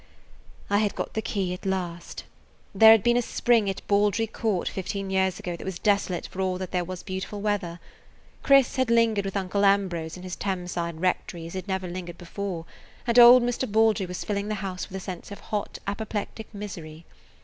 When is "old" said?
13.19-13.43